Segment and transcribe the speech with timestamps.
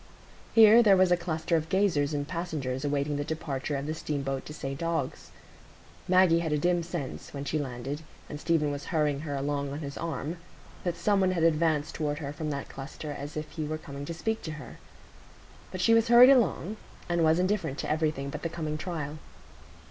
[0.55, 4.47] Here there was a cluster of gazers and passengers awaiting the departure of the steamboat
[4.47, 5.29] to St Ogg's.
[6.07, 9.71] Maggie had a dim sense, when she had landed, and Stephen was hurrying her along
[9.71, 10.37] on his arm,
[10.83, 14.03] that some one had advanced toward her from that cluster as if he were coming
[14.05, 14.79] to speak to her.
[15.71, 16.77] But she was hurried along,
[17.07, 19.19] and was indifferent to everything but the coming trial.